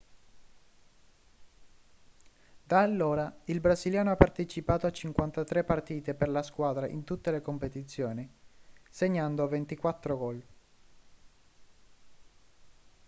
da 2.63 2.79
allora 2.79 3.31
il 3.45 3.59
brasiliano 3.59 4.09
ha 4.09 4.15
partecipato 4.15 4.87
a 4.87 4.91
53 4.91 5.63
partite 5.63 6.13
per 6.15 6.27
la 6.27 6.41
squadra 6.41 6.87
in 6.87 7.03
tutte 7.03 7.29
le 7.29 7.43
competizioni 7.43 8.27
segnando 8.89 9.47
24 9.47 10.17
gol 10.17 10.43